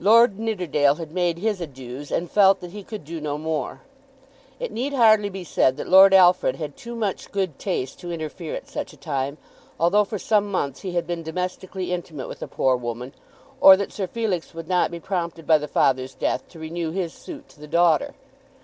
[0.00, 3.82] Lord Nidderdale had made his adieux, and felt that he could do no more.
[4.58, 8.56] It need hardly be said that Lord Alfred had too much good taste to interfere
[8.56, 9.38] at such a time,
[9.78, 13.12] although for some months he had been domestically intimate with the poor woman,
[13.60, 17.14] or that Sir Felix would not be prompted by the father's death to renew his
[17.14, 18.16] suit to the daughter.